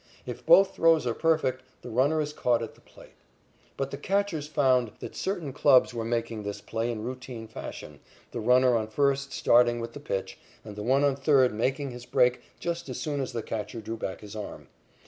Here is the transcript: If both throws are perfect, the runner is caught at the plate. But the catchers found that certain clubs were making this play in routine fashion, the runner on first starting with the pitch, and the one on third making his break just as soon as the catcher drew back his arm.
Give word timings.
If 0.25 0.43
both 0.43 0.73
throws 0.75 1.05
are 1.05 1.13
perfect, 1.13 1.61
the 1.83 1.91
runner 1.91 2.19
is 2.21 2.33
caught 2.33 2.63
at 2.63 2.73
the 2.73 2.81
plate. 2.81 3.13
But 3.77 3.91
the 3.91 3.99
catchers 3.99 4.47
found 4.47 4.93
that 4.99 5.15
certain 5.15 5.53
clubs 5.53 5.93
were 5.93 6.03
making 6.03 6.41
this 6.41 6.59
play 6.59 6.91
in 6.91 7.03
routine 7.03 7.47
fashion, 7.47 7.99
the 8.31 8.39
runner 8.39 8.75
on 8.75 8.87
first 8.87 9.31
starting 9.31 9.79
with 9.79 9.93
the 9.93 9.99
pitch, 9.99 10.39
and 10.65 10.75
the 10.75 10.81
one 10.81 11.03
on 11.03 11.15
third 11.15 11.53
making 11.53 11.91
his 11.91 12.07
break 12.07 12.41
just 12.59 12.89
as 12.89 12.99
soon 12.99 13.21
as 13.21 13.31
the 13.31 13.43
catcher 13.43 13.79
drew 13.79 13.95
back 13.95 14.21
his 14.21 14.35
arm. 14.35 14.69